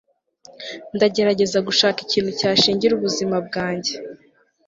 [0.95, 3.93] ndagerageza gushaka ikintu cyashingira ubuzima bwanjye